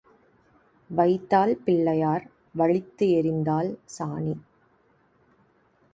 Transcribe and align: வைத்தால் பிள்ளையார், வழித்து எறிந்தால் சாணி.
வைத்தால் 0.89 1.53
பிள்ளையார், 1.65 2.25
வழித்து 2.53 3.07
எறிந்தால் 3.07 3.71
சாணி. 3.99 4.35